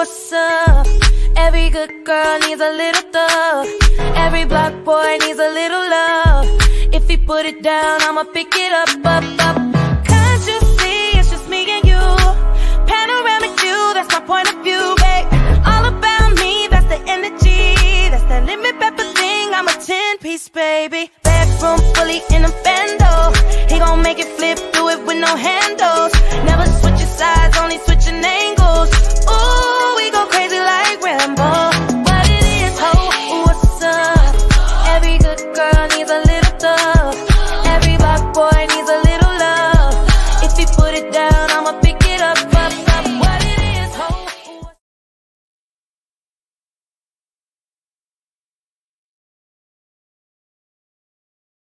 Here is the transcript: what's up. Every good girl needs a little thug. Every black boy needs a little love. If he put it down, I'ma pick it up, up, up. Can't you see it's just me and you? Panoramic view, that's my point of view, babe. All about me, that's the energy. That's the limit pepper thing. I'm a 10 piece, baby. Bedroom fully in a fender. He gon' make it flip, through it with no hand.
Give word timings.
what's 0.00 0.32
up. 0.32 0.86
Every 1.36 1.68
good 1.68 1.92
girl 2.08 2.34
needs 2.46 2.62
a 2.70 2.72
little 2.82 3.04
thug. 3.16 3.68
Every 4.24 4.46
black 4.52 4.74
boy 4.82 5.10
needs 5.24 5.38
a 5.48 5.50
little 5.60 5.84
love. 5.98 6.44
If 6.98 7.04
he 7.06 7.18
put 7.18 7.44
it 7.44 7.62
down, 7.62 7.96
I'ma 8.08 8.24
pick 8.36 8.50
it 8.64 8.72
up, 8.82 8.92
up, 9.14 9.24
up. 9.46 9.56
Can't 10.10 10.42
you 10.50 10.58
see 10.78 11.00
it's 11.18 11.28
just 11.32 11.46
me 11.50 11.60
and 11.76 11.84
you? 11.92 12.04
Panoramic 12.92 13.52
view, 13.62 13.80
that's 13.96 14.10
my 14.16 14.22
point 14.32 14.48
of 14.52 14.56
view, 14.66 14.84
babe. 15.04 15.26
All 15.70 15.84
about 15.94 16.30
me, 16.42 16.54
that's 16.72 16.88
the 16.94 17.00
energy. 17.16 17.60
That's 18.12 18.26
the 18.32 18.40
limit 18.50 18.80
pepper 18.82 19.08
thing. 19.20 19.46
I'm 19.52 19.68
a 19.68 19.72
10 19.84 20.18
piece, 20.26 20.48
baby. 20.48 21.10
Bedroom 21.24 21.78
fully 21.94 22.20
in 22.34 22.42
a 22.50 22.52
fender. 22.64 23.16
He 23.70 23.76
gon' 23.78 24.00
make 24.00 24.18
it 24.18 24.30
flip, 24.38 24.56
through 24.72 24.88
it 24.94 24.98
with 25.06 25.18
no 25.28 25.32
hand. 25.36 25.69